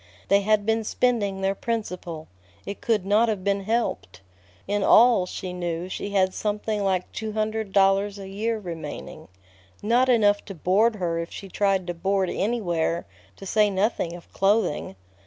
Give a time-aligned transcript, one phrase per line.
[0.29, 2.27] They had been spending their principal.
[2.65, 4.21] It could not have been helped.
[4.67, 9.27] In all, she knew, she had something like two hundred dollars a year remaining.
[9.83, 14.33] Not enough to board her if she tried to board anywhere, to say nothing of
[14.33, 14.95] clothing.